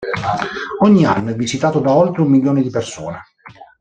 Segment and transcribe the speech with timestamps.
[0.79, 3.21] Ogni anno è visitato da oltre un milione di persone.